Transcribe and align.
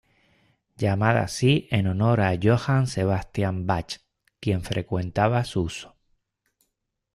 Llamada 0.77 1.21
así 1.21 1.67
en 1.69 1.85
honor 1.85 2.21
a 2.21 2.31
Johann 2.41 2.87
Sebastian 2.87 3.67
Bach, 3.67 3.97
quien 4.39 4.63
frecuentaba 4.63 5.43
su 5.43 5.61
uso. 5.61 5.95